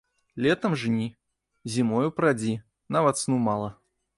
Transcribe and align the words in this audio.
Летам 0.45 0.73
жні, 0.83 1.05
зімою 1.73 2.09
прадзі, 2.21 2.57
нават 2.97 3.23
сну 3.25 3.37
мала. 3.49 3.69